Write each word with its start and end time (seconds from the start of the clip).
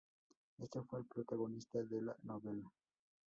Este 0.57 0.81
fue 0.81 0.97
el 1.01 1.05
protagonista 1.05 1.77
de 1.83 2.01
la 2.01 2.15
novela. 2.23 2.71